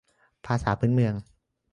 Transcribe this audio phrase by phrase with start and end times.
[0.45, 1.13] ภาษาพื้นเมือง